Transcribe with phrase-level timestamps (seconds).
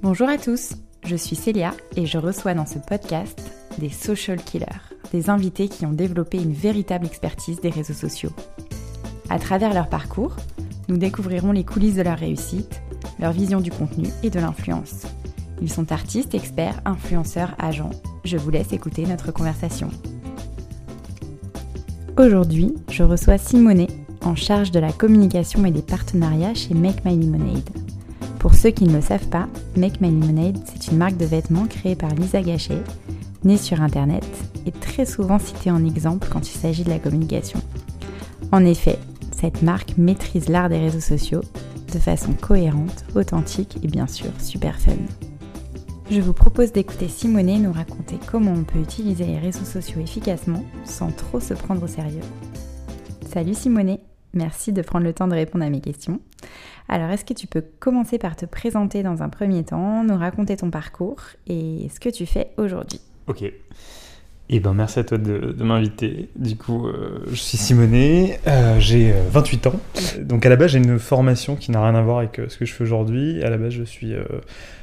[0.00, 0.74] Bonjour à tous,
[1.04, 3.42] je suis Célia et je reçois dans ce podcast
[3.78, 8.30] des social killers, des invités qui ont développé une véritable expertise des réseaux sociaux.
[9.28, 10.36] À travers leur parcours,
[10.88, 12.80] nous découvrirons les coulisses de leur réussite,
[13.18, 15.02] leur vision du contenu et de l'influence.
[15.60, 17.90] Ils sont artistes, experts, influenceurs, agents.
[18.24, 19.88] Je vous laisse écouter notre conversation.
[22.16, 23.88] Aujourd'hui, je reçois Simonet,
[24.22, 27.77] en charge de la communication et des partenariats chez Make My Lemonade.
[28.60, 31.94] Ceux qui ne le savent pas, Make My Lemonade, c'est une marque de vêtements créée
[31.94, 32.82] par Lisa Gachet,
[33.44, 34.26] née sur Internet
[34.66, 37.60] et très souvent citée en exemple quand il s'agit de la communication.
[38.50, 38.98] En effet,
[39.30, 41.42] cette marque maîtrise l'art des réseaux sociaux
[41.92, 44.90] de façon cohérente, authentique et bien sûr super fun.
[46.10, 50.64] Je vous propose d'écouter Simonet nous raconter comment on peut utiliser les réseaux sociaux efficacement
[50.84, 52.24] sans trop se prendre au sérieux.
[53.32, 54.00] Salut Simonet,
[54.34, 56.20] merci de prendre le temps de répondre à mes questions.
[56.88, 60.56] Alors est-ce que tu peux commencer par te présenter dans un premier temps, nous raconter
[60.56, 63.00] ton parcours et ce que tu fais aujourd'hui?
[63.26, 63.44] Ok.
[64.50, 66.30] Eh ben, merci à toi de, m'inviter.
[66.34, 69.80] Du coup, euh, je suis Simonet, euh, j'ai 28 euh, ans.
[70.22, 72.64] Donc, à la base, j'ai une formation qui n'a rien à voir avec ce que
[72.64, 73.42] je fais aujourd'hui.
[73.42, 74.14] À la base, je suis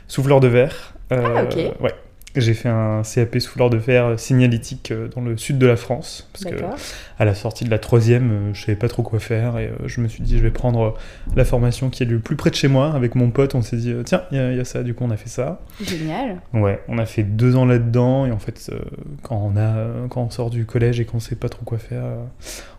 [0.07, 0.93] souffleur de verre.
[1.09, 1.55] ah, ok.
[1.81, 1.95] Ouais.
[2.36, 6.30] J'ai fait un CAP souffleur de verre signalétique euh, dans le sud de la France.
[6.33, 6.64] Parce que
[7.17, 9.88] à la sortie de la troisième, euh, je savais pas trop quoi faire et euh,
[9.88, 10.95] je me suis dit je vais prendre
[11.36, 12.94] la formation qui est le plus près de chez moi.
[12.94, 14.83] Avec mon pote, on s'est dit tiens, il y, a ça.
[14.83, 15.61] Du coup, on a fait ça.
[15.81, 16.42] Génial.
[16.53, 18.72] Ouais, on a fait deux ans là-dedans et en fait,
[19.22, 22.03] quand on a, quand on sort du collège et qu'on sait pas trop quoi faire,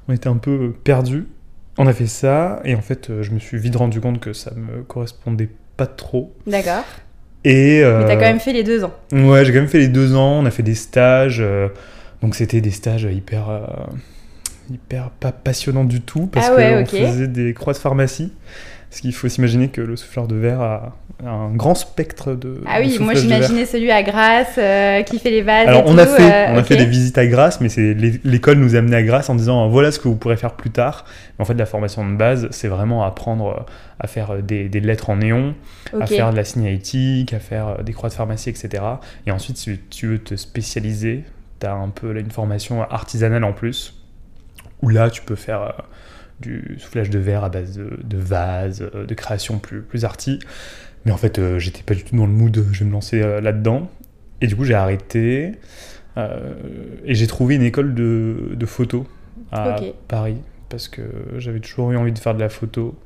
[0.09, 1.27] on était un peu perdu.
[1.79, 4.53] On a fait ça et en fait, je me suis vite rendu compte que ça
[4.55, 6.35] me correspondait pas trop.
[6.47, 6.85] D'accord.
[7.47, 8.93] Et, euh, Mais t'as quand même fait les deux ans.
[9.13, 10.41] Ouais, j'ai quand même fait les deux ans.
[10.41, 11.39] On a fait des stages.
[11.41, 11.69] Euh,
[12.21, 13.61] donc c'était des stages hyper, euh,
[14.69, 18.33] hyper pas passionnants du tout parce ah qu'on faisait des croix de pharmacie.
[18.91, 20.93] Parce qu'il faut s'imaginer que le souffleur de verre a
[21.25, 22.63] un grand spectre de.
[22.67, 24.59] Ah oui, moi j'imaginais celui à Grasse
[25.07, 25.69] qui fait les vases.
[25.69, 28.75] Alors on, a fait, on a fait des visites à Grasse, mais c'est l'école nous
[28.75, 31.05] a amené à Grasse en disant voilà ce que vous pourrez faire plus tard.
[31.39, 33.67] Mais en fait, la formation de base, c'est vraiment apprendre
[33.99, 35.55] à faire des, des lettres en néon,
[35.99, 38.83] à faire de la signalétique, à faire des croix de pharmacie, etc.
[39.27, 41.25] Et ensuite, si tu veux te spécialiser,
[41.61, 44.03] tu as un peu là, une formation artisanale en plus,
[44.83, 45.85] où là, tu peux faire
[46.41, 50.39] du soufflage de verre à base de, de vases, de création plus, plus arty.
[51.07, 53.23] Mais en fait, euh, j'étais pas du tout dans le mood, je vais me lancer
[53.23, 53.89] euh, là-dedans.
[54.41, 55.53] Et du coup, j'ai arrêté.
[56.17, 56.55] Euh,
[57.05, 59.07] et j'ai trouvé une école de, de photo
[59.53, 59.77] à
[60.09, 60.39] Paris.
[60.69, 61.03] Parce que
[61.39, 62.97] j'avais toujours eu envie de faire de la photo.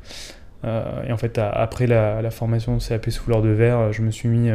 [0.64, 4.48] et en fait, après la, la, formation CAP souffleur de verre, je me suis mis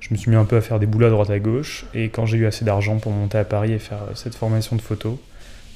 [0.00, 1.84] je me suis mis un peu à faire des boulots à droite à gauche.
[1.92, 4.80] Et quand j'ai eu assez d'argent pour monter à Paris et faire cette formation de
[4.80, 5.20] photo,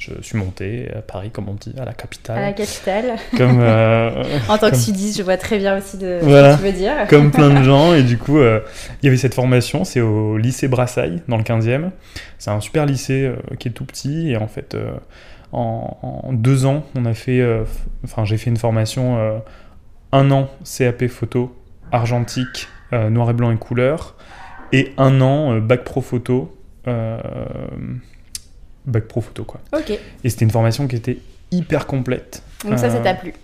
[0.02, 2.38] je suis monté à Paris, comme on dit, à la capitale.
[2.38, 3.16] À la capitale.
[3.36, 6.62] Comme, euh, en tant que sudiste, je vois très bien aussi de ce que tu
[6.62, 6.92] veux dire.
[7.08, 7.94] Comme plein de gens.
[7.94, 8.60] Et du coup, euh,
[9.00, 11.90] il y avait cette formation, c'est au lycée Brassailles, dans le 15e.
[12.38, 14.30] C'est un super lycée euh, qui est tout petit.
[14.30, 14.76] Et en fait,
[15.52, 17.46] en, deux ans, on a fait,
[18.04, 19.42] enfin, j'ai fait une formation
[20.10, 21.54] un an CAP photo,
[21.92, 24.16] argentique, noir et blanc et couleur.
[24.72, 26.56] Et un an bac pro photo
[28.86, 29.60] bac pro photo quoi.
[29.72, 29.90] Ok.
[30.24, 31.18] Et c'était une formation qui était
[31.50, 32.42] hyper complète.
[32.64, 33.34] Donc ça, ça t'a plu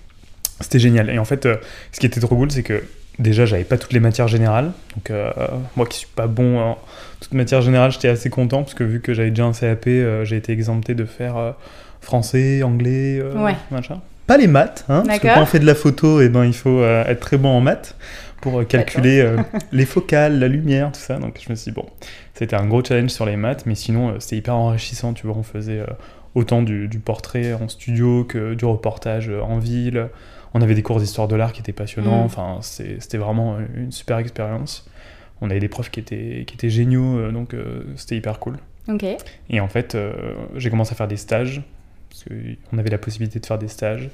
[0.60, 1.10] C'était génial.
[1.10, 1.56] Et en fait, euh,
[1.92, 2.82] ce qui était trop cool, c'est que
[3.18, 4.72] déjà, j'avais pas toutes les matières générales.
[4.94, 5.30] Donc euh,
[5.76, 6.78] moi qui suis pas bon en
[7.20, 10.24] toute matière générale, j'étais assez content parce que vu que j'avais déjà un CAP, euh,
[10.24, 11.54] j'ai été exempté de faire
[12.00, 13.22] français, anglais,
[13.70, 14.00] machin.
[14.26, 16.44] Pas les maths, hein, parce que quand on fait de la photo, et eh ben,
[16.44, 17.96] il faut être très bon en maths
[18.40, 19.36] pour calculer
[19.72, 21.18] les focales, la lumière, tout ça.
[21.18, 21.86] Donc je me suis dit, bon,
[22.38, 25.12] c'était un gros challenge sur les maths, mais sinon, euh, c'était hyper enrichissant.
[25.12, 25.86] Tu vois, on faisait euh,
[26.36, 30.08] autant du, portrait en studio que du reportage euh, en ville.
[30.54, 32.22] On avait des cours d'histoire de l'art qui étaient passionnants.
[32.22, 32.26] Mm.
[32.26, 34.88] Enfin, c'était vraiment une super expérience.
[35.40, 37.54] On avait des profs qui étaient, qui étaient géniaux, donc
[37.96, 38.56] c'était hyper cool.
[38.88, 39.04] Ok.
[39.50, 39.96] Et en fait,
[40.56, 41.62] j'ai commencé à faire des stages,
[42.08, 44.08] parce qu'on avait la possibilité de faire des stages.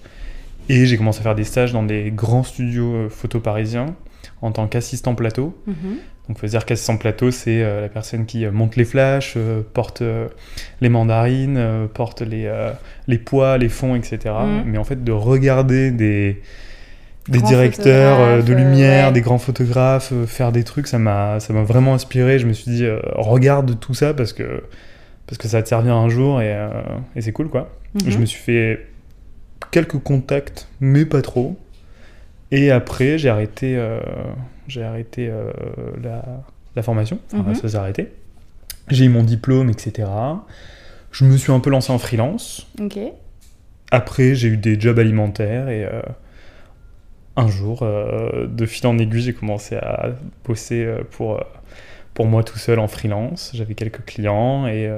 [0.69, 3.95] Et j'ai commencé à faire des stages dans des grands studios photo parisiens
[4.43, 5.57] en tant qu'assistant plateau.
[5.69, 5.97] Mm-hmm.
[6.29, 9.61] Donc, faut dire qu'assistant plateau, c'est euh, la personne qui euh, monte les flashs, euh,
[9.75, 10.03] porte
[10.81, 12.51] les mandarines, porte les,
[13.09, 14.19] les poids, les fonds, etc.
[14.25, 14.63] Mm.
[14.67, 16.41] Mais en fait, de regarder des,
[17.29, 22.39] des directeurs de lumière, des grands photographes, faire des trucs, ça m'a vraiment inspiré.
[22.39, 24.63] Je me suis dit, regarde tout ça parce que,
[25.27, 26.57] parce que ça va te servir un jour et,
[27.17, 27.71] et c'est cool, quoi.
[27.97, 28.11] Mm-hmm.
[28.11, 28.87] Je me suis fait
[29.71, 31.59] quelques contacts, mais pas trop.
[32.51, 34.01] Et après, j'ai arrêté, euh,
[34.69, 35.51] j'ai arrêté euh,
[36.03, 37.19] la, formation.
[37.33, 37.55] Enfin, mhm.
[37.55, 38.13] ça s'est arrêté.
[38.89, 40.09] J'ai eu mon diplôme, etc.
[41.11, 42.67] Je me suis un peu lancé en freelance.
[42.81, 42.99] Ok.
[43.91, 46.03] Après, j'ai eu des jobs alimentaires et, euh,
[47.37, 50.11] un jour, de fil en aiguille, j'ai commencé à
[50.45, 51.43] bosser pour,
[52.13, 53.51] pour moi tout seul en freelance.
[53.55, 54.89] J'avais quelques clients et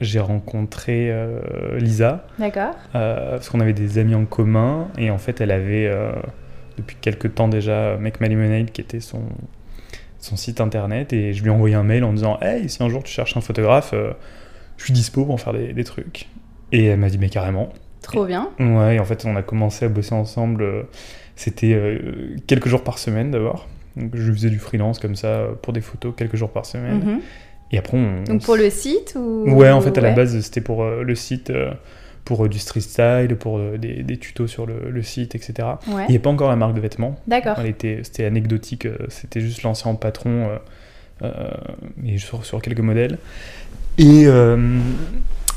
[0.00, 1.12] j'ai rencontré
[1.78, 2.26] Lisa.
[2.38, 2.74] D'accord.
[2.92, 5.90] parce qu'on avait des amis en commun et en fait, elle avait
[6.76, 9.22] depuis quelques temps déjà Make My Lemonade qui était son,
[10.18, 12.88] son site internet et je lui ai envoyé un mail en disant Hey, si un
[12.88, 14.12] jour tu cherches un photographe, euh,
[14.76, 16.28] je suis dispo pour faire des, des trucs.
[16.72, 17.72] Et elle m'a dit Mais carrément.
[18.02, 18.50] Trop bien.
[18.60, 20.62] Ouais, et en fait, on a commencé à bosser ensemble.
[20.62, 20.82] Euh,
[21.34, 23.68] c'était euh, quelques jours par semaine d'abord.
[23.96, 26.98] Donc, je faisais du freelance comme ça pour des photos quelques jours par semaine.
[26.98, 27.20] Mhm.
[27.72, 28.22] Et après, on.
[28.24, 29.44] Donc pour le site ou.
[29.50, 31.52] Ouais, en fait, à la base, c'était pour le site
[32.26, 35.68] pour euh, du street style, pour euh, des, des, tutos sur le, le site, etc.
[35.86, 37.16] Il n'y a pas encore la marque de vêtements.
[37.26, 37.56] D'accord.
[37.56, 40.50] C'était anecdotique, euh, c'était juste lancé en patron,
[42.04, 43.16] et sur, sur, quelques modèles.
[43.96, 44.26] Et,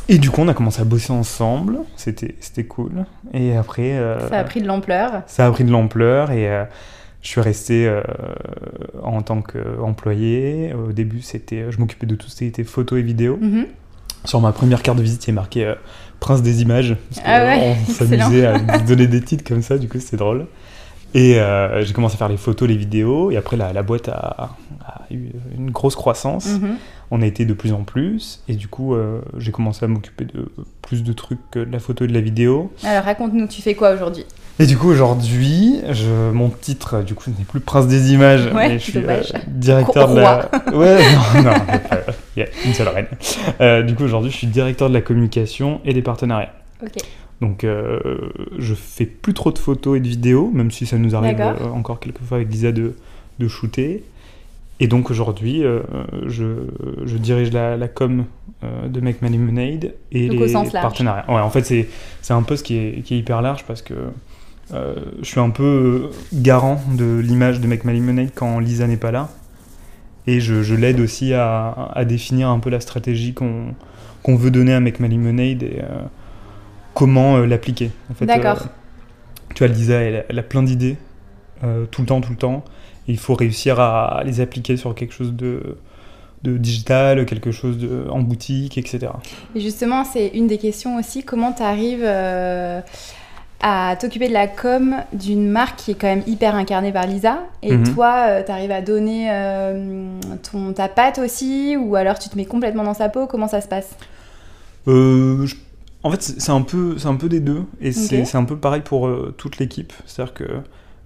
[0.07, 3.05] et du coup, on a commencé à bosser ensemble, c'était cool.
[3.33, 3.99] Et après...
[4.29, 5.23] ça a pris de l'ampleur.
[5.27, 6.47] Ça a pris de l'ampleur, et
[7.21, 7.91] je suis resté
[9.03, 10.73] en tant qu'employé.
[10.73, 13.37] Au début, c'était, je m'occupais de tout ce qui était photo et vidéo.
[13.41, 13.65] Mm-hmm.
[14.25, 15.73] Sur ma première carte de visite, il est marqué
[16.19, 16.95] prince des images.
[17.15, 20.47] Parce ah on s'amusait à donner des titres comme ça, du coup c'était drôle.
[21.15, 24.09] Et euh, j'ai commencé à faire les photos, les vidéos, et après la, la boîte
[24.09, 24.55] a,
[25.09, 26.47] eu une grosse croissance.
[26.47, 26.75] Mhm.
[27.11, 30.25] On a été de plus en plus, et du coup euh, j'ai commencé à m'occuper
[30.25, 30.51] de
[30.83, 32.71] plus de trucs que de la photo et de la vidéo.
[32.83, 34.25] Alors raconte-nous, tu fais quoi aujourd'hui?
[34.61, 38.77] Et du coup aujourd'hui, je, mon titre du coup n'est plus prince des images, mais
[38.77, 40.49] je suis euh, directeur de la.
[40.73, 40.99] Ouais,
[41.35, 41.51] non, non,
[42.35, 43.85] il y a une seule reine.
[43.85, 46.53] du coup aujourd'hui je suis directeur de la communication et des partenariats.
[46.83, 46.97] Ok.
[47.41, 47.99] Donc euh,
[48.57, 51.69] je fais plus trop de photos et de vidéos, même si ça nous arrive euh,
[51.73, 52.95] encore quelques fois avec Lisa de,
[53.39, 54.03] de shooter.
[54.81, 55.81] Et donc aujourd'hui, euh,
[56.27, 56.45] je,
[57.05, 58.25] je, dirige la, la com
[58.61, 61.29] de Make Money Lemonade et les partenariats.
[61.29, 63.93] Ouais, en fait, c'est un poste qui est, qui est hyper large parce que
[64.71, 69.11] je suis un peu garant de l'image de Make Money Lemonade quand Lisa n'est pas
[69.11, 69.29] là.
[70.27, 74.73] Et je, je l'aide aussi à, à, définir un peu la stratégie qu'on veut donner
[74.73, 75.81] à Make Money Lemonade et
[76.99, 77.91] comment euh, l'appliquer.
[78.11, 78.61] En fait, D'accord.
[78.61, 80.97] Euh, tu vois, Lisa, elle, elle a plein d'idées,
[81.63, 82.63] euh, tout le temps, tout le temps.
[83.07, 85.77] il faut réussir à, les appliquer sur quelque chose de,
[86.43, 89.11] de digital, quelque chose de, en boutique, etc.
[89.55, 92.05] Et justement, c'est une des questions aussi, comment tu arrives
[93.61, 97.39] à t'occuper de la com d'une marque qui est quand même hyper incarnée par Lisa,
[97.61, 97.93] et mhm.
[97.93, 99.29] toi, tu arrives à donner
[100.49, 103.61] ton, ta patte aussi, ou alors tu te mets complètement dans sa peau, comment ça
[103.61, 103.95] se passe?
[104.87, 105.55] Je
[106.01, 109.07] en fait, c'est un, peu, un peu des deux, et c'est un peu pareil pour
[109.07, 109.91] euh, toute l'équipe.
[110.05, 110.45] C'est-à-dire que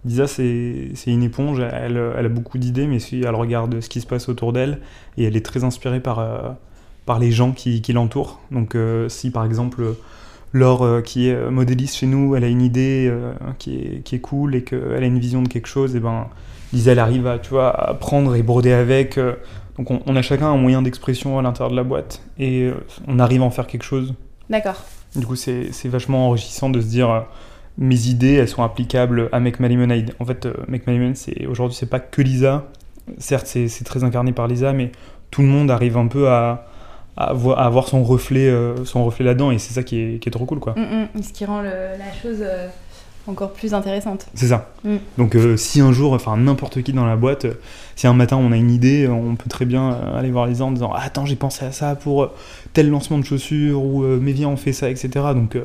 [0.05, 4.01] Lisa, c'est une éponge, elle, elle a beaucoup d'idées, mais si elle regarde ce qui
[4.01, 4.79] se passe autour d'elle,
[5.17, 6.49] et elle est très inspirée par, euh,
[7.07, 8.39] par les gens qui, qui l'entourent.
[8.51, 9.83] Donc euh, si par exemple
[10.53, 13.11] Laure, qui est modéliste chez nous, elle a une idée
[13.57, 16.27] qui, est, qui est cool, et qu'elle a une vision de quelque chose, et ben
[16.71, 19.19] Lisa, elle arrive à, tu vois, à prendre et broder avec.
[19.77, 22.71] donc on, on a chacun un moyen d'expression à l'intérieur de la boîte, et
[23.07, 24.13] on arrive à en faire quelque chose
[24.49, 24.83] D'accord.
[25.15, 27.21] Du coup, c'est vachement enrichissant de se dire euh,
[27.77, 30.13] mes idées, elles sont applicables à Make My Lemonade.
[30.19, 31.17] En fait, euh, Make My Lemonade,
[31.49, 32.67] aujourd'hui, c'est pas que Lisa.
[33.17, 34.91] Certes, c'est très incarné par Lisa, mais
[35.29, 36.67] tout le monde arrive un peu à,
[37.17, 40.31] à, avoir son reflet, euh, son reflet là-dedans, et c'est ça qui est, qui est,
[40.31, 40.73] trop cool, quoi.
[40.77, 41.23] Mm, mm.
[41.23, 42.43] ce qui rend la chose
[43.27, 44.27] encore plus intéressante.
[44.33, 44.69] C'est ça.
[44.83, 44.95] Mm.
[45.17, 47.53] Donc euh, si un jour, enfin n'importe qui dans la boîte, euh,
[47.95, 50.55] si un matin on a une idée, on peut très bien euh, aller voir les
[50.55, 52.31] gens en disant attends j'ai pensé à ça pour
[52.73, 55.09] tel lancement de chaussures ou mais viens on fait ça etc.
[55.35, 55.57] Donc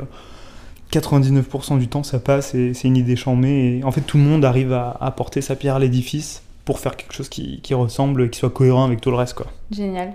[0.92, 4.24] 99% du temps ça passe et c'est une idée chambée et en fait tout le
[4.24, 8.24] monde arrive à apporter sa pierre à l'édifice pour faire quelque chose qui, qui ressemble
[8.24, 9.46] et qui soit cohérent avec tout le reste quoi.
[9.70, 10.12] Génial.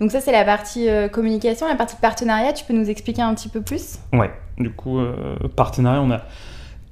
[0.00, 3.48] Donc ça c'est la partie communication, la partie partenariat, tu peux nous expliquer un petit
[3.48, 3.98] peu plus?
[4.12, 4.98] Ouais, du coup
[5.56, 6.22] partenariat on a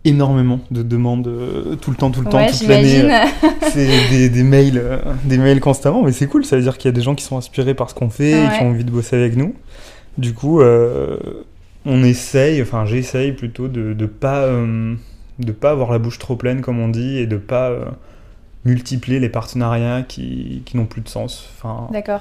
[0.04, 3.02] énormément de demandes euh, tout le temps, tout le temps, toute l'année.
[3.02, 3.26] Euh,
[3.70, 6.44] c'est des, mails, euh, des mails constamment, mais c'est cool.
[6.44, 8.30] Ça veut dire qu'il y a des gens qui sont inspirés par ce qu'on fait
[8.30, 9.54] et qui ont envie de bosser avec nous.
[10.16, 10.60] Du coup,
[11.84, 14.48] on essaye, enfin j'essaye plutôt de ne pas,
[15.38, 17.72] de pas avoir la bouche trop pleine, comme on dit, et de pas
[18.64, 21.48] multiplier les partenariats qui, qui n'ont plus de sens.
[21.56, 22.20] Enfin, D'accord.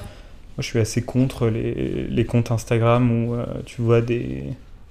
[0.58, 3.36] Moi, je suis assez contre les, les comptes Instagram où
[3.66, 4.44] tu vois des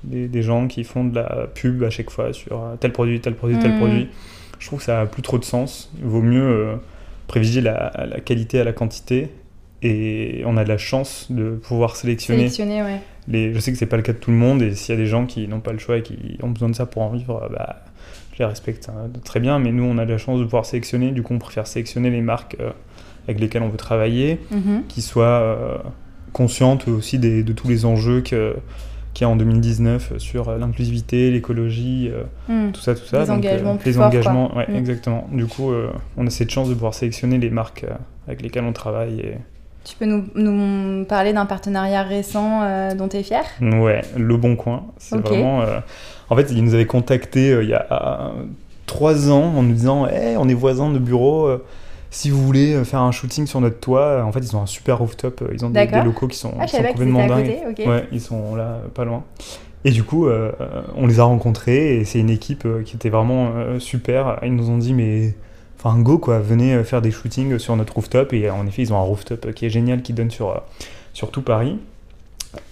[0.06, 3.34] des, gens qui font de la pub à chaque fois sur euh, tel produit, tel
[3.34, 3.78] produit, tel mm.
[3.78, 4.08] produit.
[4.58, 5.90] Je trouve que ça a plus trop de sens.
[5.98, 6.76] Il vaut mieux euh,
[7.26, 9.30] privilégier la, la, qualité à la quantité.
[9.82, 12.48] Et on a de la chance de pouvoir sélectionner.
[12.48, 13.00] sélectionner ouais.
[13.28, 14.62] les, je sais que c'est pas le cas de tout le monde.
[14.62, 16.70] Et s'il y a des gens qui n'ont pas le choix et qui ont besoin
[16.70, 17.84] de ça pour en vivre, bah,
[18.32, 19.58] je les respecte hein, très bien.
[19.58, 21.10] Mais nous, on a de la chance de pouvoir sélectionner.
[21.10, 22.70] Du coup, on préfère sélectionner les marques euh,
[23.26, 24.86] avec lesquelles on veut travailler, mm-hmm.
[24.88, 25.82] qui soient
[26.32, 28.56] conscientes aussi des, de tous les enjeux que
[29.16, 32.10] qui est en 2019 sur l'inclusivité, l'écologie,
[32.50, 32.72] hmm.
[32.72, 33.20] tout ça, tout ça.
[33.20, 33.78] Les engagements.
[33.82, 34.76] les engagements, ouais, hmm.
[34.76, 35.26] exactement.
[35.32, 35.72] Du coup,
[36.18, 37.86] on a cette chance de pouvoir sélectionner les marques
[38.28, 39.20] avec lesquelles on travaille.
[39.20, 39.38] Et...
[39.84, 42.60] Tu peux nous, nous parler d'un partenariat récent
[42.94, 44.84] dont tu es fier Ouais, Le Bon Coin.
[44.98, 45.64] C'est vraiment.
[46.28, 48.32] en fait, ils nous avaient contacté il y a
[48.84, 51.58] trois ans en nous disant hey, on est voisins de bureau
[52.10, 54.62] si vous voulez euh, faire un shooting sur notre toit, euh, en fait, ils ont
[54.62, 55.42] un super rooftop.
[55.42, 57.58] Euh, ils ont des, locaux qui sont, ah, complètement dingues.
[57.86, 59.24] Ouais, ils sont là, pas loin.
[59.84, 60.28] Et du coup,
[60.96, 64.40] on les a rencontrés et c'est une équipe qui était vraiment super.
[64.42, 65.36] Ils nous ont dit, mais
[65.78, 68.32] enfin, go quoi, venez faire des shootings sur notre rooftop.
[68.32, 70.60] Et en effet, ils ont un rooftop qui est génial, qui donne sur,
[71.12, 71.78] sur tout Paris.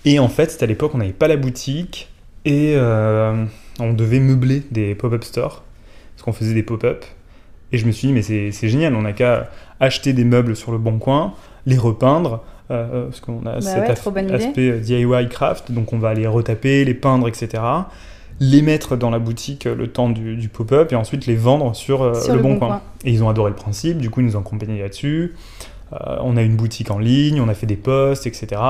[0.04, 2.10] Et en fait, c'était à l'époque, on n'avait pas la boutique
[2.44, 5.62] et on devait meubler des pop-up stores
[6.16, 7.04] parce qu'on faisait des pop-up.
[7.74, 9.50] Et je me suis dit, mais c'est génial, on n'a qu'à
[9.80, 11.34] acheter des meubles sur le bon coin,
[11.66, 15.98] les repeindre, euh, euh, parce qu'on a bah cet aspect euh, DIY craft, donc on
[15.98, 17.64] va les retaper, les peindre, etc.
[18.38, 22.38] Les mettre dans la boutique le temps du, pop-up et ensuite les vendre sur, le,
[22.38, 22.80] bon, coin.
[23.04, 25.34] Et ils ont adoré le principe, du coup ils nous ont accompagnés là-dessus.
[25.90, 28.62] on a une boutique en ligne, on a fait des posts, etc.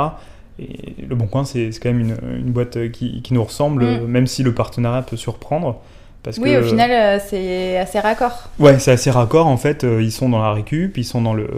[0.59, 4.07] Et le Bon Coin, c'est quand même une, boîte qui, nous ressemble, mm.
[4.07, 5.83] même si le partenariat peut surprendre
[6.38, 8.50] oui, au final, euh, c'est assez raccord.
[8.59, 9.47] Ouais, c'est assez raccord.
[9.47, 11.49] En fait, euh, ils sont dans la récup, ils sont dans le,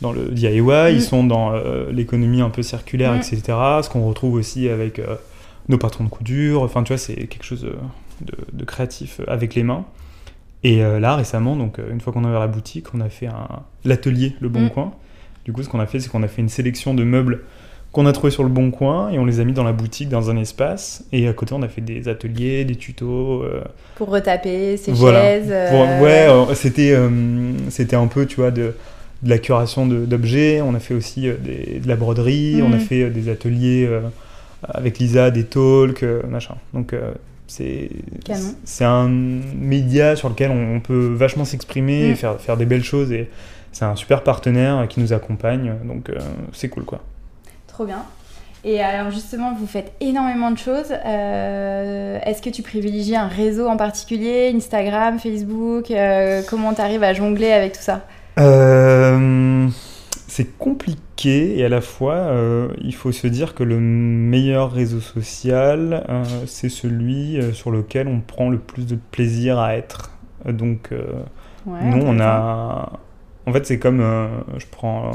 [0.00, 1.00] dans le DIY, ils mm.
[1.00, 3.16] sont dans euh, l'économie un peu circulaire, mm.
[3.16, 3.42] etc.
[3.82, 5.00] Ce qu'on retrouve aussi avec
[5.68, 6.62] nos patrons de couture.
[6.62, 7.66] Enfin, tu vois, c'est quelque chose
[8.20, 9.84] de, de, créatif avec les mains.
[10.62, 13.28] Et là, récemment, donc une fois qu'on a ouvert la boutique, on a fait
[13.84, 14.70] l'atelier Le Bon mm.
[14.70, 14.92] Coin.
[15.44, 17.42] Du coup, ce qu'on a fait, c'est qu'on a fait une sélection de meubles
[17.94, 20.08] qu'on a trouvé sur le bon coin et on les a mis dans la boutique
[20.08, 21.04] dans un espace.
[21.12, 23.62] Et à côté on a fait des ateliers des tutos euh,
[23.94, 26.98] pour retaper ces chaises euh, ouais euh, c'était
[27.70, 28.74] c'était un peu tu vois de,
[29.22, 30.60] de la curation d'objets.
[30.60, 32.60] On a fait aussi des, de la broderie.
[32.62, 32.80] On a mm.
[32.80, 33.88] fait des ateliers
[34.68, 36.56] avec Lisa des talks machin.
[36.74, 36.96] Donc
[37.46, 37.90] c'est
[38.64, 42.16] c'est un média sur lequel on, peut vachement s'exprimer et mm.
[42.16, 43.12] faire, faire des belles choses.
[43.12, 43.30] Et
[43.70, 45.74] c'est un super partenaire qui nous accompagne.
[45.84, 46.10] Donc
[46.52, 47.00] c'est cool quoi
[47.74, 48.04] Trop bien.
[48.62, 50.94] Et alors justement, vous faites énormément de choses.
[51.04, 57.02] Euh, est-ce que tu privilégies un réseau en particulier, Instagram, Facebook euh, Comment tu arrives
[57.02, 58.06] à jongler avec tout ça?
[58.38, 59.66] Euh,
[60.28, 62.30] C'est compliqué et à la fois,
[62.80, 66.06] il faut se dire que le meilleur réseau social,
[66.46, 70.12] c'est celui sur lequel on prend le plus de plaisir à être.
[70.46, 70.90] Donc,
[71.66, 73.00] nous, on a...
[73.46, 74.00] En fait, c'est comme...
[74.58, 75.10] je prends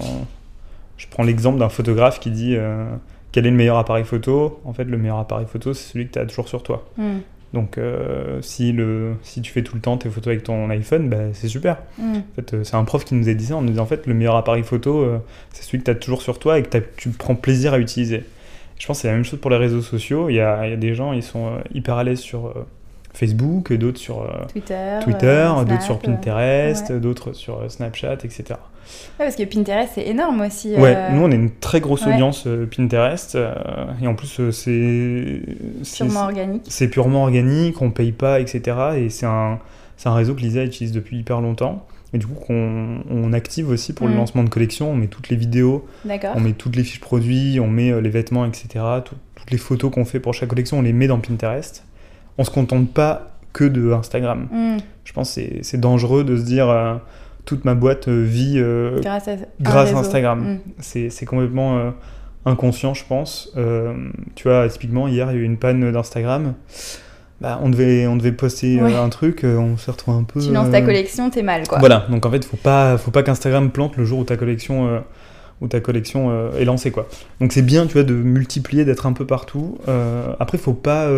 [1.00, 2.86] je prends l'exemple d'un photographe qui dit euh,
[3.32, 4.60] quel est le meilleur appareil photo?
[4.65, 6.86] En fait, le meilleur appareil photo, c'est celui que tu as toujours sur toi.
[6.98, 7.20] Hmm.
[7.53, 11.10] Donc, euh, si, le, si tu fais tout le temps tes photos avec ton iPhone,
[11.10, 11.77] bah, c'est super.
[11.98, 12.18] Hmm.
[12.18, 13.56] En fait, euh, c'est un prof qui nous a dit ça.
[13.56, 15.08] On nous dit en fait, le meilleur appareil photo,
[15.53, 18.25] c'est celui que tu as toujours sur toi et que tu prends plaisir à utiliser.
[18.77, 20.29] Je pense que c'est la même chose pour les réseaux sociaux.
[20.29, 22.53] Il y a, il y a des gens, ils sont hyper à l'aise sur
[23.13, 28.56] Facebook, d'autres sur Twitter, Twitter d'autres sur Pinterest, d'autres sur Snapchat, etc.
[29.19, 30.75] Ouais, parce que Pinterest, c'est énorme aussi.
[30.75, 33.36] Ouais, euh, nous, on est une très grosse audience euh, Pinterest.
[33.36, 33.53] Euh,
[34.01, 35.41] et en plus, c'est.
[35.96, 36.63] Purement organique.
[36.67, 38.77] C'est purement organique, on paye pas, etc.
[38.98, 39.60] Et c'est un,
[40.05, 41.86] un réseau que Lisa utilise depuis hyper longtemps.
[42.13, 44.17] Et du coup, on, on active aussi pour le mm.
[44.17, 44.89] lancement de collection.
[44.91, 48.46] On met toutes les vidéos, on met toutes les fiches produits, on met les vêtements,
[48.46, 48.86] etc.
[49.03, 51.84] toutes les photos qu'on fait pour chaque collection, on les met dans Pinterest.
[52.38, 54.48] On se contente pas que de Instagram.
[54.51, 54.77] Mm.
[55.03, 57.00] Je pense que c'est dangereux de se dire
[57.50, 60.60] toute ma boîte euh, vit euh, grâce à, Instagram.
[60.77, 61.10] Mm.
[61.10, 61.89] C'est complètement euh,
[62.46, 63.51] inconscient, je pense.
[64.36, 66.53] tu vois, typiquement, hier, il y a eu une panne d'Instagram.
[67.41, 70.41] Bah, on, devait, on devait poster un truc, on se retrouve un peu.
[70.41, 71.79] Tu lances ta collection, t'es mal, quoi.
[71.79, 75.01] Voilà, donc en fait, faut pas, faut pas qu'Instagram plante le jour où ta collection,
[75.62, 77.08] où ta collection est lancée, quoi.
[77.39, 79.77] Donc c'est bien, tu vois, de multiplier, d'être un peu partout.
[80.39, 81.10] après, faut pas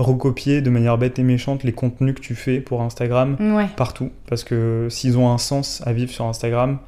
[0.00, 3.36] recopier de manière bête et méchante les contenus que tu fais pour Instagram
[3.76, 4.10] partout.
[4.28, 6.78] Parce que s'ils ont un sens à vivre sur Instagram,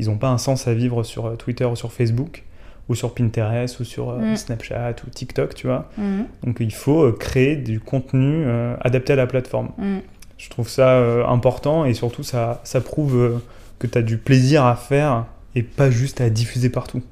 [0.00, 2.44] ils n'ont pas un sens à vivre sur euh, Twitter ou sur Facebook
[2.88, 4.36] ou sur Pinterest ou sur euh, mm.
[4.36, 5.90] Snapchat ou TikTok, tu vois.
[5.98, 6.22] Mm.
[6.44, 8.46] Donc il faut euh, créer du contenu
[8.80, 9.68] adapté à la plateforme.
[9.76, 9.98] Mm.
[10.38, 10.98] Je trouve ça
[11.28, 13.42] important et surtout ça, ça prouve
[13.78, 17.02] que tu as du plaisir à faire et pas juste à diffuser partout.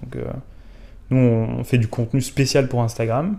[0.00, 0.22] Donc,
[1.10, 3.36] nous, on fait du contenu spécial pour Instagram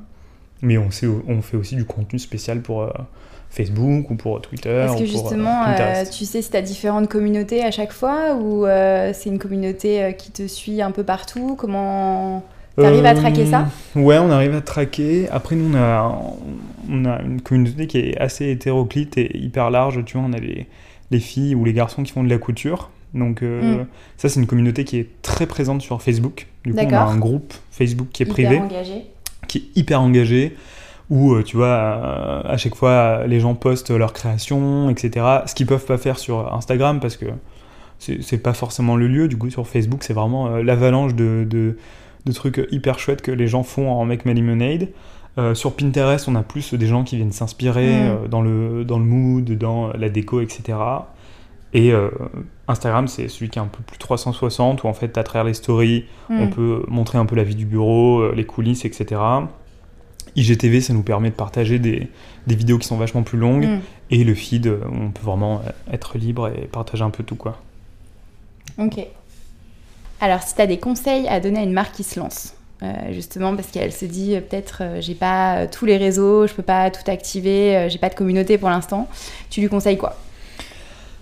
[0.61, 2.89] mais on, sait, on fait aussi du contenu spécial pour euh,
[3.49, 4.69] Facebook ou pour Twitter.
[4.69, 8.65] Est-ce que justement, euh, tu sais si tu as différentes communautés à chaque fois ou
[8.65, 11.55] euh, c'est une communauté qui te suit un peu partout?
[11.57, 12.43] Comment
[12.77, 13.67] tu arrives à traquer ça?
[13.95, 15.27] Ouais, on arrive à traquer.
[15.29, 16.21] Après, nous, on a,
[16.89, 20.03] on a une communauté qui est assez hétéroclite et hyper large.
[20.05, 20.67] Tu vois, on a les,
[21.09, 22.91] les filles ou les garçons qui font de la couture.
[23.13, 23.85] Donc mm.
[24.15, 26.47] ça, c'est une communauté qui est très présente sur Facebook.
[26.63, 28.59] Du coup, on a un groupe Facebook qui est hyper privé.
[28.59, 29.10] Engagé
[29.51, 30.55] qui est hyper engagé,
[31.09, 31.75] où tu vois,
[32.45, 35.25] à chaque fois, les gens postent leur création, etc.
[35.45, 37.25] Ce qu'ils peuvent pas faire sur Instagram parce que
[37.99, 39.27] c'est pas forcément le lieu.
[39.27, 43.63] Du coup, sur Facebook, c'est vraiment l'avalanche de, de, trucs hyper chouettes que les gens
[43.63, 44.87] font en Make My Lemonade.
[45.37, 48.09] Euh, sur Pinterest, on a plus des gens qui viennent s'inspirer mm.
[48.09, 50.77] euh, dans, le, dans le mood, dans la déco, etc.
[51.73, 52.09] Et euh,
[52.67, 55.53] Instagram, c'est celui qui est un peu plus 360, où en fait, à travers les
[55.53, 56.49] stories, on mm.
[56.49, 59.21] peut montrer un peu la vie du bureau, les coulisses, etc.
[60.35, 62.09] IGTV, ça nous permet de partager des,
[62.47, 63.65] des vidéos qui sont vachement plus longues.
[63.65, 63.79] Mm.
[64.11, 65.61] Et le feed, on peut vraiment
[65.91, 67.57] être libre et partager un peu tout, quoi.
[68.77, 69.05] Ok.
[70.19, 73.11] Alors, si tu as des conseils à donner à une marque qui se lance, euh,
[73.11, 76.63] justement parce qu'elle se dit euh, peut-être euh, j'ai pas tous les réseaux, je peux
[76.63, 79.07] pas tout activer, j'ai pas de communauté pour l'instant.
[79.51, 80.15] Tu lui conseilles quoi?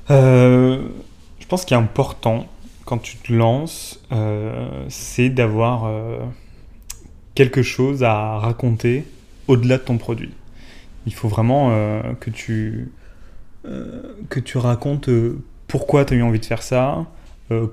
[0.09, 2.47] Je pense qu'il est important
[2.85, 4.01] quand tu te lances,
[4.89, 5.91] c'est d'avoir
[7.35, 9.05] quelque chose à raconter
[9.47, 10.31] au-delà de ton produit.
[11.05, 11.71] Il faut vraiment
[12.19, 12.91] que tu
[13.63, 15.09] que tu racontes
[15.67, 17.05] pourquoi tu as eu envie de faire ça,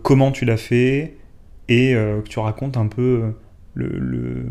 [0.02, 1.16] comment tu l'as fait
[1.68, 3.32] et que tu racontes un peu
[3.74, 4.46] le,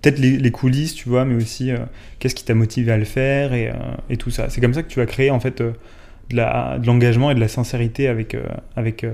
[0.00, 1.78] peut-être les, coulisses, tu vois, mais aussi euh,
[2.18, 4.48] qu'est-ce qui t'a motivé à le faire et, euh, tout ça.
[4.48, 5.72] C'est comme ça que tu vas créer en fait euh,
[6.30, 8.36] de l'engagement et de la sincérité avec,
[8.76, 9.06] avec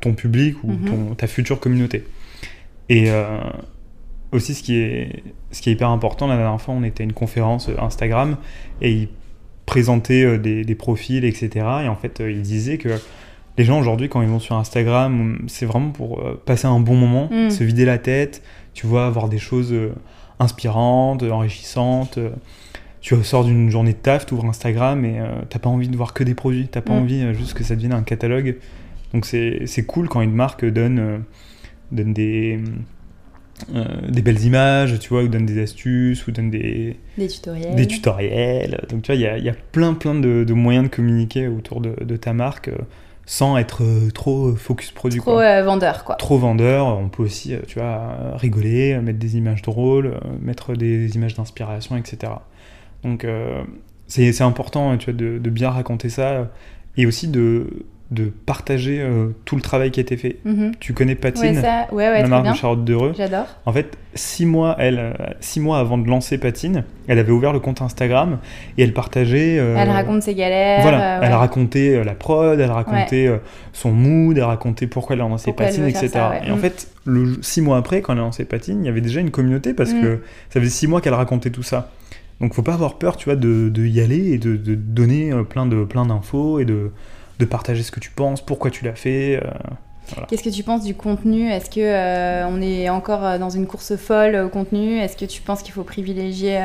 [0.00, 0.84] ton public ou mhm.
[0.84, 2.04] ton, ta future communauté.
[2.88, 3.10] Et
[4.32, 5.22] aussi, ce qui, est,
[5.52, 8.36] ce qui est hyper important, la dernière fois, on était à une conférence Instagram
[8.80, 9.08] et ils
[9.66, 11.50] présentaient des, des profils, etc.
[11.84, 12.98] Et en fait, ils disaient que
[13.58, 16.94] les gens aujourd'hui, quand ils vont sur Instagram, c'est vraiment pour euh, passer un bon
[16.94, 17.50] moment, mm.
[17.50, 18.42] se vider la tête,
[18.74, 19.94] tu vois, avoir des choses euh,
[20.38, 22.18] inspirantes, enrichissantes.
[23.02, 25.96] Tu sors d'une journée de taf, tu ouvres Instagram et euh, t'as pas envie de
[25.96, 27.02] voir que des produits, t'as pas mm.
[27.02, 28.56] envie juste que ça devienne un catalogue.
[29.12, 31.24] Donc c'est cool quand une marque donne,
[31.90, 32.58] donne des,
[34.08, 37.74] des belles images, tu vois, ou donne des astuces, ou donne des, des tutoriels.
[37.74, 38.80] Des tutoriels.
[38.88, 42.16] Donc tu vois, il y a, plein plein de, moyens de communiquer autour de, de
[42.16, 42.70] ta marque
[43.26, 45.20] sans être euh, trop euh, focus produit.
[45.20, 46.16] Trop euh, vendeur, quoi.
[46.16, 46.86] Trop vendeur.
[46.86, 52.32] On peut aussi, tu vois, rigoler, mettre des images drôles, mettre des images d'inspiration, etc.
[53.04, 53.26] Donc,
[54.06, 56.48] c'est important, tu vois, de, de, bien raconter ça
[56.96, 57.66] et aussi de,
[58.12, 60.36] de partager euh, tout le travail qui a été fait.
[60.44, 60.72] Mhm.
[60.80, 63.14] Tu connais Patine, la marque de Charlotte Dereux.
[63.16, 63.46] J'adore.
[63.64, 67.54] En fait, six mois, elle, euh, six mois avant de lancer Patine, elle avait ouvert
[67.54, 68.38] le compte Instagram
[68.76, 69.58] et elle partageait.
[69.58, 70.82] Euh, elle raconte ses galères.
[70.82, 73.30] Voilà, elle racontait la prod, elle racontait
[73.72, 76.10] son mood, elle racontait pourquoi elle a lancé Patine, etc.
[76.46, 76.60] et en mm.
[76.60, 79.30] fait, le, six mois après, quand elle a lancé Patine, il y avait déjà une
[79.30, 80.02] communauté parce mm.
[80.02, 81.90] que ça faisait six mois qu'elle racontait tout ça.
[82.40, 85.32] Donc, faut pas avoir peur, tu vois, de, de y aller et de, de donner
[85.48, 86.90] plein de plein d'infos et de
[87.42, 89.40] de partager ce que tu penses, pourquoi tu l'as fait.
[89.42, 91.50] Euh, Qu'est-ce que tu penses du contenu?
[91.50, 94.98] Est-ce que euh, on est encore euh, dans une course folle au contenu?
[94.98, 96.58] Est-ce que tu penses qu'il faut privilégier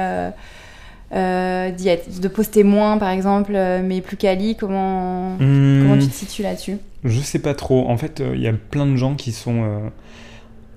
[1.11, 3.53] de poster moins par exemple,
[3.83, 4.55] mais plus quali?
[4.55, 5.81] Comment hmm.
[5.81, 6.77] comment tu te situes là-dessus?
[7.03, 7.87] Je sais pas trop.
[7.87, 9.91] En fait, il y a plein de gens qui sont.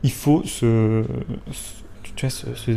[0.03, 1.05] il faut se,
[2.16, 2.70] tu vois, se se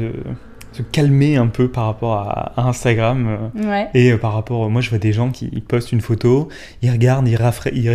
[0.82, 3.50] calmer un peu par rapport à, Instagram.
[3.58, 6.50] Euh, et euh, par rapport, moi je vois des gens qui postent une photo,
[6.82, 7.40] ils regardent, ils,
[7.74, 7.90] ils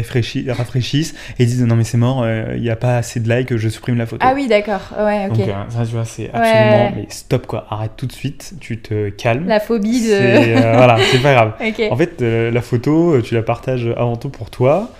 [0.52, 3.28] rafraîchissent et ils disent non mais c'est mort, euh, il n'y a pas assez de
[3.32, 4.24] likes, je supprime la photo.
[4.26, 5.38] Ah oui d'accord, ouais ok.
[5.38, 9.08] Donc ça tu vois c'est absolument, mais stop quoi, arrête tout de suite, tu te
[9.10, 9.46] calmes.
[9.46, 10.58] La phobie de...
[10.76, 11.52] voilà, c'est pas grave.
[11.90, 14.90] En fait la photo, tu la partages avant tout pour toi.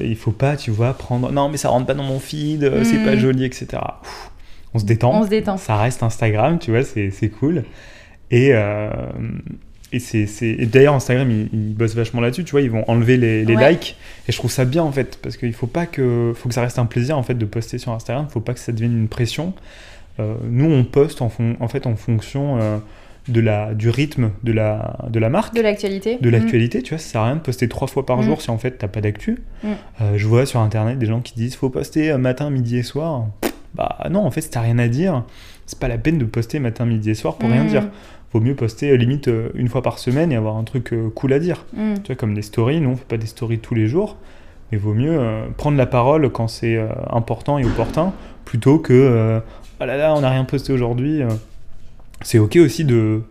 [0.00, 1.30] il faut pas, tu vois, prendre.
[1.32, 3.18] Non, mais ça rentre pas dans mon feed, c'est pas hmm.
[3.18, 3.78] joli, etc
[4.76, 5.12] on se détend.
[5.18, 5.56] On se détend.
[5.56, 7.64] Ça reste Instagram, tu vois, c'est cool.
[8.30, 8.90] Et, euh,
[9.92, 13.96] et c'est d'ailleurs Instagram, ils, bossent vachement là-dessus, tu vois, ils vont enlever les, likes.
[14.28, 16.60] Et je trouve ça bien en fait, parce qu'il faut pas que, faut que ça
[16.60, 18.26] reste un plaisir en fait de poster sur Instagram.
[18.28, 19.54] Il faut pas que ça devienne une pression.
[20.20, 22.60] Euh, nous, on poste en, en fait en fonction.
[22.60, 22.78] Euh,
[23.28, 25.52] de la, du rythme de la, de la marque.
[25.52, 26.16] De l'actualité.
[26.20, 28.22] De l'actualité, tu vois, ça sert à rien de poster trois fois par mm.
[28.22, 29.42] jour si en fait t'as pas d'actu.
[29.64, 29.72] Mm.
[30.14, 33.26] je vois sur internet des gens qui disent faut poster matin, midi et soir.
[33.74, 35.24] Bah non, en fait, si t'as rien à dire,
[35.66, 37.68] c'est pas la peine de poster matin, midi et soir pour rien mmh.
[37.68, 37.88] dire.
[38.32, 41.10] Vaut mieux poster euh, limite euh, une fois par semaine et avoir un truc euh,
[41.10, 41.64] cool à dire.
[41.74, 41.94] Mmh.
[42.02, 44.16] Tu vois, comme des stories, nous on fait pas des stories tous les jours,
[44.70, 45.18] mais vaut mieux
[45.56, 46.76] prendre la parole quand c'est
[47.10, 48.12] important et opportun
[48.44, 49.40] plutôt que
[49.80, 51.22] oh là là, on n'a rien posté aujourd'hui.
[52.22, 53.22] c'est ok aussi de,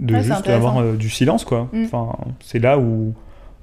[0.00, 1.68] de juste avoir du silence, quoi.
[1.72, 1.84] Mmh.
[1.84, 3.14] Enfin, c'est là où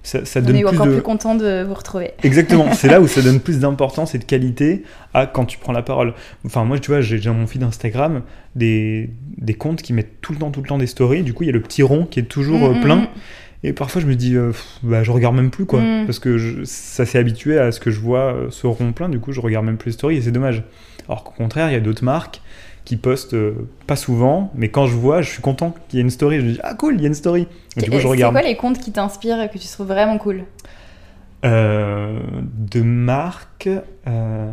[0.04, 0.94] ça, On donne est plus encore de...
[0.94, 2.12] plus content de vous retrouver.
[2.24, 4.84] Exactement, c'est là où ça donne plus d'importance et de qualité
[5.14, 6.14] à quand tu prends la parole.
[6.46, 8.22] Enfin, moi, tu vois, j'ai dans mon feed Instagram
[8.56, 11.24] des, des comptes qui mettent tout le temps, tout le temps des stories.
[11.24, 12.96] Du coup, il y a le petit rond qui est toujours euh, mm, mm, plein.
[12.96, 13.08] Mm.
[13.64, 14.52] Et parfois, je me dis, euh,
[14.84, 15.82] bah, je regarde même plus, quoi.
[16.06, 19.10] Parce que ça s'est habitué à ce que je vois euh, ce rond plein.
[19.10, 20.64] Du coup, je regarde même plus les stories et c'est dommage.
[21.10, 22.42] Alors qu'au contraire, il y a d'autres marques
[22.86, 23.36] qui poste
[23.86, 26.40] pas souvent, mais quand je vois, je suis content qu'il y ait une story.
[26.40, 27.48] Je me dis, ah cool, il y a une story.
[27.76, 28.34] Et du coup, je regarde.
[28.34, 30.46] C'est quoi les comptes qui t'inspirent et que tu trouves vraiment cool
[31.46, 32.20] euh,
[32.54, 33.70] de marque.
[34.08, 34.52] Euh,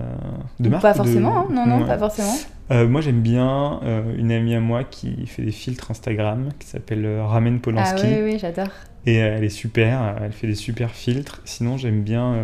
[0.61, 1.49] de marque Pas forcément, hein.
[1.51, 2.37] non, non, pas forcément.
[2.71, 3.81] Euh, moi, j'aime bien
[4.17, 8.03] une amie à moi qui fait des filtres Instagram, qui s'appelle Ramen Polanski.
[8.05, 8.69] Ah oui, oui, j'adore.
[9.05, 11.41] Et elle est super, elle fait des super filtres.
[11.45, 12.35] Sinon, j'aime bien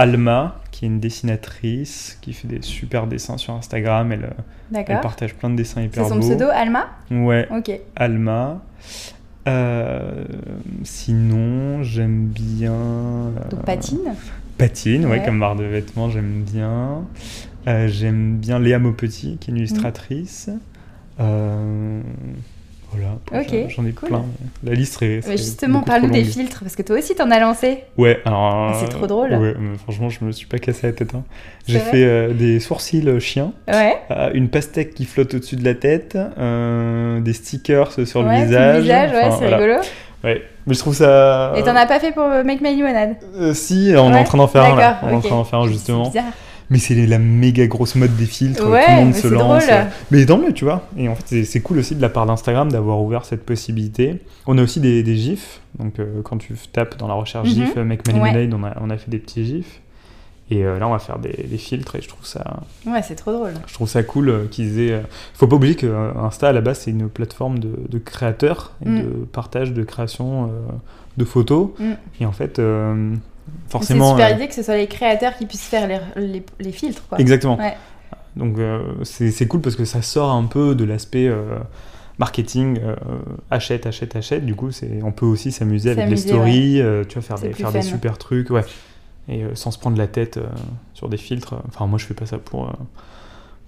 [0.00, 4.12] Alma, qui est une dessinatrice, qui fait des super dessins sur Instagram.
[4.12, 4.30] Elle,
[4.72, 6.08] elle partage plein de dessins hyper beaux.
[6.08, 6.88] C'est son pseudo, Alma?
[7.10, 7.46] Ouais.
[7.54, 7.70] Ok.
[7.96, 8.62] Alma.
[9.46, 10.24] Euh,
[10.84, 12.72] sinon, j'aime bien.
[13.50, 14.14] Donc patine
[14.56, 15.22] Patine, ouais.
[15.22, 17.02] comme barre de vêtements, j'aime bien.
[17.68, 20.48] Euh, j'aime bien Léa Maupetit, qui est une illustratrice.
[21.20, 22.00] Euh,
[22.92, 24.24] voilà, j'en ai plein.
[24.64, 25.20] La liste serait.
[25.36, 27.84] justement, parle-nous des filtres, parce que toi aussi t'en as lancé.
[27.96, 28.70] Ouais, alors.
[28.70, 29.32] Ah, c'est trop drôle.
[29.32, 31.14] Ouais, franchement, je me suis pas cassé la tête.
[31.14, 31.22] Hein.
[31.68, 33.96] J'ai fait euh, des sourcils chiens, ouais.
[34.10, 38.76] Euh, une pastèque qui flotte au-dessus de la tête, euh, des stickers sur le visage.
[38.76, 39.80] Le visage, ouais, c'est rigolo.
[40.22, 41.54] Ouais, mais je trouve ça.
[41.56, 43.16] Et t'en as pas fait pour Make My Limonade
[43.54, 45.00] Si, on est en train d'en faire un là.
[45.02, 46.04] On est en train d'en faire un justement.
[46.04, 46.32] C'est bizarre
[46.70, 49.66] mais c'est la méga grosse mode des filtres, tout le monde se lance.
[49.66, 49.86] Drôle.
[50.12, 50.88] Mais tant mieux, tu vois.
[50.96, 54.20] Et en fait, c'est cool aussi de la part d'Instagram d'avoir ouvert cette possibilité.
[54.46, 55.60] On a aussi des, des GIFs.
[55.78, 57.54] Donc, euh, quand tu tapes dans la recherche mhm.
[57.54, 58.50] GIF, Make Money ouais.
[58.52, 59.80] on a, on a fait des petits GIFs.
[60.52, 62.60] Et euh, là, on va faire des, des, filtres et je trouve ça.
[62.84, 63.52] Ouais, c'est trop drôle.
[63.68, 65.00] Je trouve ça cool euh, qu'ils aient.
[65.34, 65.86] Faut pas oublier que
[66.18, 69.02] Insta, à la base, c'est une plateforme de, de créateurs et mm.
[69.02, 70.50] de partage de création
[71.16, 71.70] de photos.
[71.78, 71.92] Mm.
[72.20, 72.60] Et en fait,
[73.68, 74.16] forcément.
[74.16, 77.02] C'est super euh, idée que ce soit les créateurs qui puissent faire les, les, filtres.
[77.08, 77.18] Quoi.
[77.18, 77.58] Exactement.
[78.36, 81.58] Donc euh, c'est cool parce que ça sort un peu de l'aspect euh,
[82.18, 82.78] marketing,
[83.50, 84.44] achète, achète, achète.
[84.44, 84.70] Du coup,
[85.02, 88.50] on peut aussi s'amuser avec les stories, tu vois, faire, des, faire des super trucs,
[88.50, 88.64] ouais.
[89.28, 90.40] Et sans se prendre la tête
[90.94, 91.54] sur des filtres.
[91.68, 92.72] Enfin, moi, je fais pas ça pour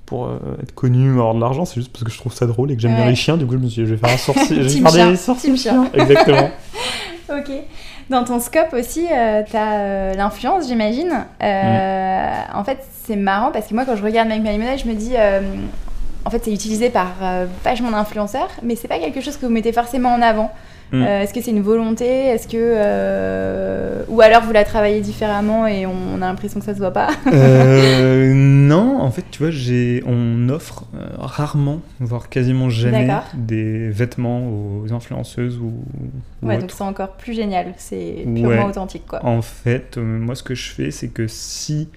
[0.06, 0.30] pour
[0.62, 2.82] être connu, avoir de l'argent, c'est juste parce que je trouve ça drôle et que
[2.82, 3.37] j'aime bien les chiens.
[3.37, 5.16] Du coup, je me suis dit, je vais faire un sorcier, je vais faire des
[5.16, 5.54] sorciers.
[5.94, 6.50] Exactement.
[7.38, 7.53] ok.
[8.11, 11.25] Dans ton scope aussi, euh, tu as euh, l'influence, j'imagine.
[11.42, 12.57] Euh, mm.
[12.57, 14.95] En fait, c'est marrant parce que moi, quand je regarde Make My Money, je me
[14.95, 15.14] dis,
[16.25, 17.12] en fait, c'est utilisé par
[17.64, 20.53] vachement d'influenceurs, mais c'est pas quelque chose que vous mettez forcément en avant.
[20.92, 21.02] Mm.
[21.02, 22.05] Euh, est-ce que c'est une volonté?
[22.07, 26.74] Est-ce que euh, ou alors vous la travaillez différemment et on, a l'impression que ça
[26.74, 27.09] se voit pas?
[27.33, 28.33] Euh,
[28.72, 30.85] Non, en fait, tu vois, j'ai on offre
[31.18, 35.72] rarement, voire quasiment jamais, des vêtements aux influenceuses ou.
[36.42, 37.74] ouais, donc c'est encore plus génial.
[37.76, 39.24] C'est purement authentique, quoi.
[39.24, 41.88] En fait, moi, ce que je fais, c'est que si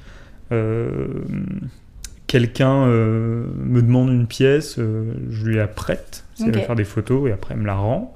[2.27, 6.62] quelqu'un me demande une pièce, je lui la prête, okay.
[6.62, 8.15] faire des photos et après elle me la rend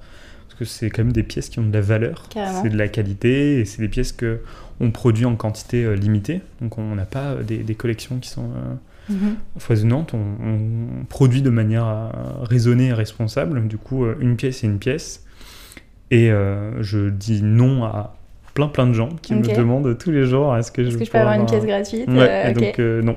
[0.59, 2.27] que c'est quand même des pièces qui ont de la valeur,
[2.61, 4.41] c'est de la qualité et c'est des pièces que
[4.81, 6.41] on produit en quantité euh, limitée.
[6.61, 8.49] Donc on n'a pas euh, des, collections qui sont
[9.09, 9.35] euh, mhm.
[9.57, 10.13] foisonnantes.
[10.13, 13.67] On, produit de manière raisonnée et responsable.
[13.67, 15.25] Du coup, une pièce est une pièce.
[16.11, 18.15] Et je dis non à
[18.53, 21.35] plein plein de gens qui me demandent tous les jours est-ce que, je, peux avoir
[21.35, 23.15] une pièce gratuite Donc non,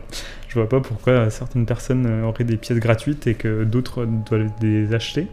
[0.49, 4.95] je vois pas pourquoi certaines personnes auraient des pièces gratuites et que d'autres doivent les
[4.95, 5.27] acheter.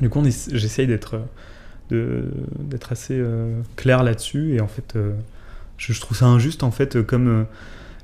[0.00, 1.20] Du coup, j'essaye d'être
[1.90, 5.12] d'être assez euh, clair là-dessus et en fait euh,
[5.76, 7.44] je, trouve ça injuste en fait comme euh,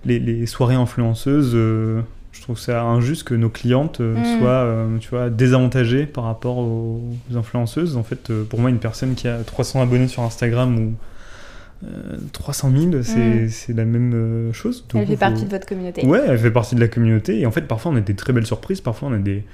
[0.05, 4.39] les, soirées influenceuses je trouve ça injuste que nos clientes mm.
[4.39, 7.03] soient tu vois désavantagées par rapport aux
[7.35, 10.95] influenceuses en fait pour moi une personne qui a 300 abonnés sur Instagram ou
[12.33, 13.49] 300 000, mm.
[13.49, 14.85] c'est la même chose.
[14.95, 16.05] elle fait partie de votre communauté.
[16.05, 17.41] Ouais, elle fait partie de la communauté.
[17.41, 18.83] Et en fait, parfois, on a des très belles surprises.
[18.83, 19.45] Parfois, on a des,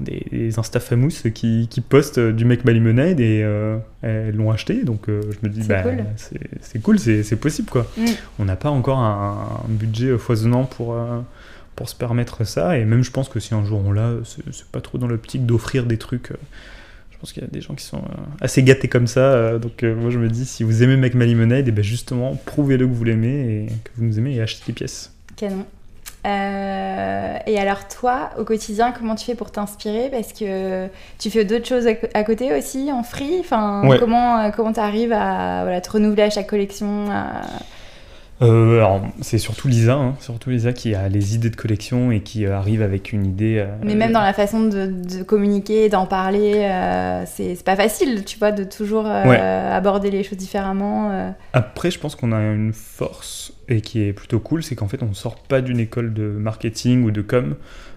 [0.00, 4.84] des, Insta famous qui, qui, postent du Make My Lemonade et euh, elles l'ont acheté.
[4.84, 5.84] Donc euh, je me dis, bah,
[6.60, 7.86] c'est cool, c'est possible quoi.
[7.96, 8.04] Mm.
[8.38, 11.20] On n'a pas encore un, budget foisonnant pour, euh,
[11.76, 12.78] pour se permettre ça.
[12.78, 15.46] Et même je pense que si un jour on l'a, c'est pas trop dans l'optique
[15.46, 16.32] d'offrir des trucs.
[17.10, 18.02] je pense qu'il y a des gens qui sont
[18.40, 19.58] assez gâtés comme ça.
[19.58, 22.86] donc moi je me dis, si vous aimez Make My Lemonade, et ben justement, prouvez-le
[22.86, 25.12] que vous l'aimez et que vous nous aimez et achetez des pièces.
[25.36, 25.66] Canon.
[26.24, 30.08] Euh, et alors toi, au quotidien, comment tu fais pour t'inspirer?
[30.10, 33.40] Parce que tu fais d'autres choses à, côté aussi, en free?
[33.40, 37.06] Enfin, comment euh, comment tu arrives à voilà, te renouveler à chaque collection
[38.42, 42.44] euh, c'est surtout Lisa, hein, surtout Lisa qui a les idées de collection et qui
[42.44, 43.58] euh, arrive avec une idée.
[43.58, 46.68] Euh, Mais même dans la façon de, communiquer, d'en parler,
[47.26, 51.34] c'est pas facile, tu vois, de toujours aborder les choses différemment.
[51.52, 55.02] Après, je pense qu'on a une force et qui est plutôt cool, c'est qu'en fait,
[55.02, 57.54] on sort pas d'une école de marketing ou de com.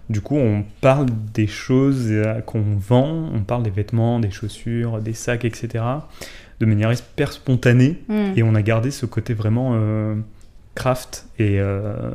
[0.10, 2.14] Du coup, on parle des choses
[2.46, 5.84] qu'on vend, on parle des vêtements, des chaussures, des sacs, etc.
[6.60, 8.02] de manière hyper spontanée.
[8.08, 8.34] Hmm.
[8.36, 9.74] Et on a gardé ce côté vraiment
[10.76, 12.12] craft et, euh,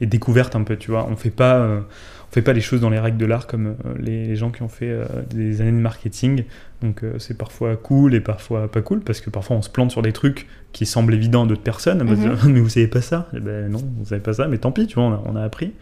[0.00, 1.06] et découverte un peu, tu vois.
[1.10, 4.36] On fait pas, on fait pas les choses dans les règles de l'art comme les,
[4.36, 4.96] gens qui ont fait
[5.30, 6.44] des années de marketing.
[6.82, 10.02] Donc c'est parfois cool et parfois pas cool parce que parfois on se plante sur
[10.02, 12.02] des trucs qui semblent évidents à d'autres personnes.
[12.04, 12.38] Mhm.
[12.52, 14.86] mais vous savez pas ça eh Ben non, vous savez pas ça, mais tant pis,
[14.86, 15.72] tu vois, on a appris.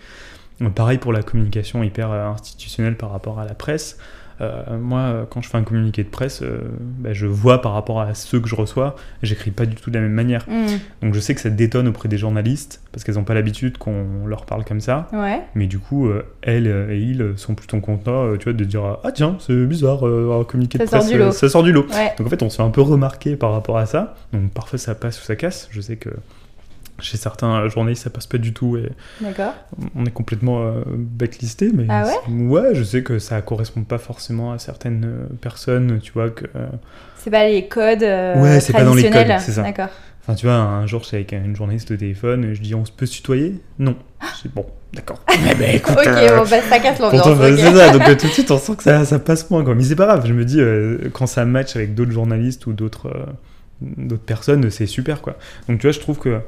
[0.75, 3.99] Pareil pour la communication hyper institutionnelle par rapport à la presse.
[4.41, 6.59] Euh, moi, quand je fais un communiqué de presse, euh,
[6.99, 9.97] bah, je vois par rapport à ceux que je reçois, j'écris pas du tout de
[9.97, 10.47] la même manière.
[10.49, 10.67] Mm.
[11.03, 14.27] Donc je sais que ça détonne auprès des journalistes parce qu'elles n'ont pas l'habitude qu'on
[14.27, 15.09] leur parle comme ça.
[15.55, 19.13] Mais du coup, euh, elles et ils sont plutôt contents, tu vois, de dire ah
[19.13, 21.87] tiens c'est bizarre un communiqué de presse, ça sort du lot.
[22.19, 24.15] Donc en fait, on se fait un peu remarquer par rapport à ça.
[24.33, 25.69] Donc parfois ça passe ou ça casse.
[25.71, 26.11] Je sais que
[26.99, 28.77] chez certains journalistes, ça passe pas du tout.
[28.77, 29.55] Et D'accord.
[29.95, 34.53] On est complètement euh, backlisté, mais ah ouais, je sais que ça correspond pas forcément
[34.53, 36.47] à certaines euh, personnes, tu vois que.
[36.57, 36.67] Euh,
[37.17, 39.63] c'est pas les codes euh, ouais, c'est pas dans les codes, c'est ça.
[39.63, 39.89] D'accord.
[40.23, 42.91] Enfin, tu vois, un jour, c'est avec une journaliste au téléphone, je dis, on se
[42.91, 43.61] peut se tutoyer?
[43.79, 43.95] Non.
[44.43, 45.21] C'est bon, d'accord.
[45.51, 47.29] Eh ben, écoute, ok, bon, bah, ça casse l'ambiance.
[47.39, 49.75] C'est ça, donc tout de suite, on sent que ça, ça passe moins, quoi.
[49.75, 50.61] Mais c'est pas grave, je me dis,
[51.13, 53.11] quand ça match avec d'autres journalistes ou d'autres
[53.83, 55.37] d'autres personnes, c'est super, quoi.
[55.69, 56.41] Donc, tu vois, je trouve que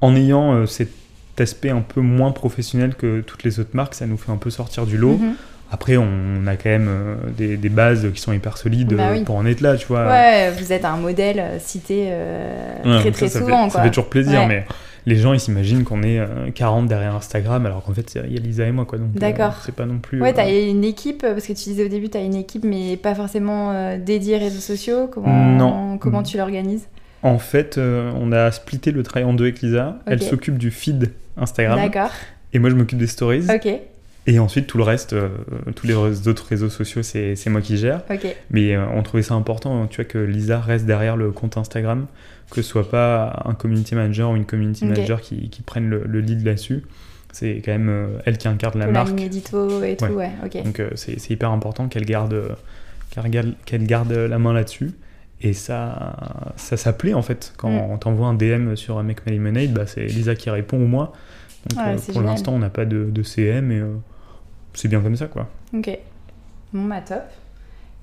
[0.00, 0.90] en ayant euh, cet
[1.38, 4.50] aspect un peu moins professionnel que toutes les autres marques, ça nous fait un peu
[4.50, 5.16] sortir du lot.
[5.16, 5.34] Mhm.
[5.72, 9.46] Après, on a quand même euh, des, bases qui sont hyper solides bah pour en
[9.46, 10.04] être là, tu vois.
[10.08, 12.12] Ouais, vous êtes un modèle euh, cité
[12.82, 13.70] très très souvent.
[13.70, 14.64] Ça fait toujours plaisir, mais
[15.06, 16.20] les gens ils s'imaginent qu'on est
[16.54, 18.98] 40 derrière Instagram, alors qu'en fait il y a Lisa et moi, quoi.
[18.98, 19.54] Donc D'accord.
[19.64, 20.20] c'est pas non plus.
[20.20, 23.14] Ouais, t'as une équipe parce que tu disais au début t'as une équipe, mais pas
[23.14, 25.06] forcément dédiée réseaux sociaux.
[25.06, 25.98] Comment non.
[25.98, 26.88] comment tu l'organises?
[27.22, 29.98] En fait, euh, on a splitté le travail en deux avec Lisa.
[30.06, 31.78] Elle s'occupe du feed Instagram.
[31.78, 32.10] D'accord.
[32.52, 33.46] Et moi, je m'occupe des stories.
[33.52, 33.68] Ok.
[34.26, 35.28] Et ensuite, tout le reste, euh,
[35.74, 38.02] tous les autres réseaux sociaux, c'est moi qui gère.
[38.10, 38.34] Ok.
[38.50, 42.06] Mais euh, on trouvait ça important, tu vois, que Lisa reste derrière le compte Instagram,
[42.50, 46.20] que ce soit pas un community manager ou une community manager qui, qui prenne le,
[46.20, 46.84] lead là-dessus.
[47.32, 49.18] C'est quand même elle qui incarne la marque.
[49.18, 50.30] La édito et tout, ouais.
[50.44, 50.62] Ok.
[50.64, 52.56] Donc c'est hyper important qu'elle garde,
[53.64, 54.92] qu'elle garde la main là-dessus.
[55.42, 56.16] Et ça,
[56.56, 57.54] ça s'appelait en fait.
[57.56, 57.90] Quand mm.
[57.90, 61.12] on t'envoie un DM sur Make My Lemonade, bah, c'est Lisa qui répond ou moi.
[61.68, 63.96] Donc euh, pour l'instant, on n'a pas de, de, CM et euh,
[64.74, 65.48] c'est bien comme ça quoi.
[65.74, 65.90] Ok.
[66.72, 67.24] Bon, bah top.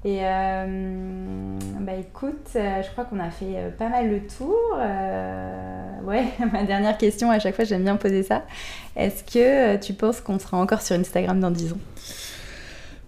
[0.05, 4.55] Et euh, bah écoute, je crois qu'on a fait pas mal le tour.
[6.05, 8.43] ouais, ma dernière question, à chaque fois j'aime bien poser ça.
[8.95, 11.79] Est-ce que tu penses qu'on sera encore sur Instagram dans 10 ans?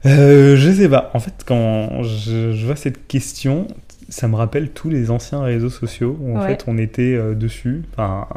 [0.06, 1.12] Je sais pas.
[1.14, 3.68] En fait, quand je, je vois cette question,
[4.10, 7.84] ça me rappelle tous les anciens réseaux sociaux où en fait on était euh, dessus.
[7.94, 8.28] Enfin,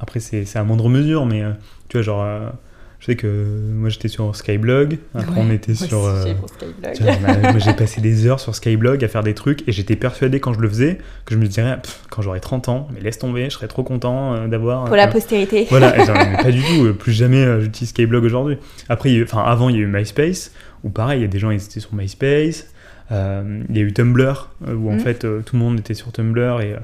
[0.00, 1.52] après c'est à moindre mesure, mais euh,
[1.88, 2.48] tu vois, genre, euh,
[2.98, 3.26] je sais que
[3.74, 6.00] moi j'étais sur Skyblog, après on était sur.
[6.00, 10.54] moi j'ai passé des heures sur Skyblog à faire des trucs et j'étais persuadé quand
[10.54, 11.78] je le faisais que je me dirais,
[12.10, 14.86] quand j'aurai 30 ans, mais laisse tomber, je serais trop content d'avoir.
[14.86, 15.66] Pour la postérité.
[15.70, 15.92] Voilà,
[16.42, 18.56] pas du tout, plus jamais j'utilise Skyblog aujourd'hui.
[18.88, 21.50] Après, enfin, avant il y a eu MySpace, où pareil, il y a des gens
[21.50, 22.66] qui étaient sur MySpace.
[23.10, 25.00] Euh, il y a eu Tumblr, euh, où en mm.
[25.00, 26.76] fait euh, tout le monde était sur Tumblr et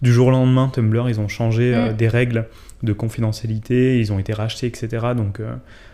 [0.00, 1.96] du jour au lendemain, Tumblr, ils ont changé mm.
[1.96, 2.46] des règles
[2.82, 5.08] de confidentialité, ils ont été rachetés, etc.
[5.16, 5.40] Donc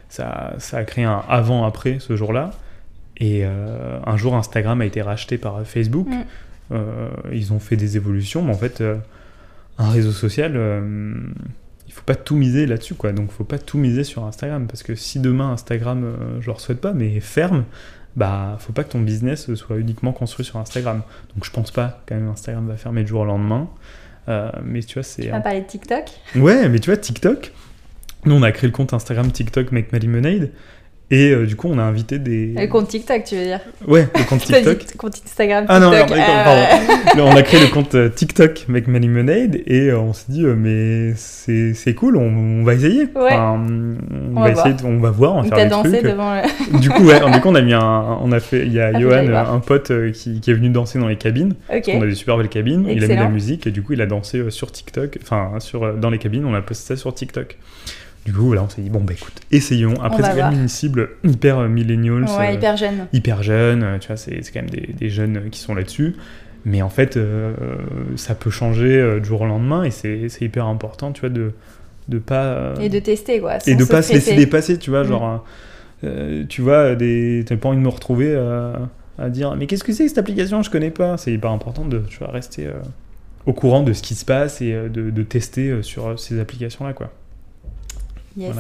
[0.09, 2.51] ça, ça, a créé un avant-après ce jour-là.
[3.17, 6.09] Et un jour, Instagram a été racheté par Facebook.
[6.09, 6.77] Mm.
[7.33, 8.83] ils ont fait des évolutions, mais en fait,
[9.79, 10.61] un réseau social,
[11.87, 13.13] il faut pas tout miser là-dessus, quoi.
[13.13, 16.83] Donc, faut pas tout miser sur Instagram, parce que si demain Instagram, je leur souhaite
[16.83, 17.65] pas, mais ferme,
[18.17, 21.03] bah faut pas que ton business soit uniquement construit sur Instagram.
[21.35, 23.69] Donc je pense pas quand même Instagram va fermer du jour au lendemain.
[24.29, 25.23] Euh, mais tu vois, c'est.
[25.23, 26.05] Tu vas parler de TikTok?
[26.37, 27.53] Ouais, mais tu vois, TikTok,
[28.25, 30.51] nous on a créé le compte Instagram TikTok Make My Lemonade.
[31.11, 32.55] Et euh, du coup, on a invité des.
[32.57, 34.85] Le compte TikTok, tu veux dire Ouais, le compte TikTok.
[34.91, 35.67] le compte Instagram.
[35.69, 36.17] Ah non, non pardon.
[36.17, 37.21] Euh.
[37.21, 41.13] on a créé le compte euh, TikTok Make Money Lemonade et on s'est dit, mais
[41.15, 43.03] c'est cool, on, va essayer.
[43.15, 43.37] Ouais.
[43.37, 46.11] on, va, essayer, on va voir, on va faire des dansé trucs.
[46.11, 46.79] devant le...
[46.81, 48.93] Du coup, ouais, du coup, on a mis un, on a fait, il y a
[48.95, 51.55] ah, Johan, un pote qui, qui, est venu danser dans les cabines.
[51.71, 52.87] On a des super belles cabines.
[52.89, 55.53] Il a mis de la musique et du coup, il a dansé sur TikTok, enfin,
[55.59, 56.47] sur dans les cabines.
[56.47, 57.59] On a posté ça sur TikTok.
[58.25, 59.95] Du coup, voilà, on s'est dit, bon, bah écoute, essayons.
[60.03, 62.25] Après, c'est quand même une cible hyper euh, millennials.
[62.25, 63.07] Ouais, euh, hyper jeune.
[63.13, 66.17] Hyper jeune, euh, tu vois, c'est quand même des, des, jeunes qui sont là-dessus.
[66.65, 67.19] Mais en fait,
[68.17, 71.53] ça peut changer du jour au lendemain et c'est hyper important, tu vois, de
[72.09, 72.73] de pas.
[72.81, 73.59] et de tester, quoi.
[73.67, 75.09] et de pas se laisser dépasser, tu vois, mm.
[75.09, 75.45] genre,
[76.49, 77.45] tu vois, des...
[77.47, 78.35] t'as pas envie de me retrouver
[79.19, 81.19] à dire, mais qu'est-ce que c'est cette application Je connais pas.
[81.19, 82.67] C'est hyper important de, tu vois, rester
[83.45, 87.11] au courant de ce qui se passe et de, de tester sur ces applications-là, quoi.
[88.37, 88.57] Yes.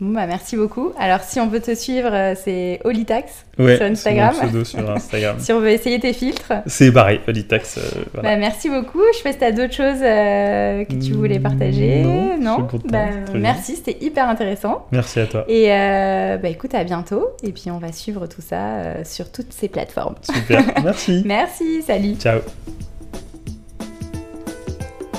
[0.00, 0.92] Bon, bah, merci beaucoup.
[0.98, 4.32] Alors, si on veut te suivre, euh, c'est Olitax sur Instagram.
[4.32, 5.36] pseudo sur Instagram.
[5.38, 6.54] si on veut essayer tes filtres.
[6.64, 7.76] C'est pareil, Olitax.
[7.76, 7.82] Euh,
[8.14, 9.02] bah, merci beaucoup.
[9.12, 12.02] Je sais pas si tu as d'autres choses euh, que tu voulais partager.
[12.02, 12.38] Non.
[12.38, 14.86] non bah, merci, c'était hyper intéressant.
[14.90, 15.44] Merci à toi.
[15.48, 17.26] Et bah, écoute, à bientôt.
[17.42, 20.14] Et puis, on va suivre tout ça sur toutes ces plateformes.
[20.22, 20.62] Super.
[20.82, 21.22] Merci.
[21.26, 21.82] merci.
[21.82, 22.14] Salut.
[22.14, 22.40] Ciao.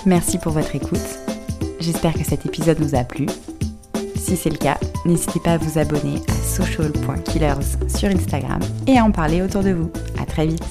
[0.08, 1.20] Merci pour votre écoute.
[1.80, 3.28] J'espère que cet épisode vous a plu.
[4.22, 7.56] Si c'est le cas, n'hésitez pas à vous abonner à social.killers
[7.88, 9.92] sur Instagram et à en parler autour de vous.
[10.22, 10.64] À très vite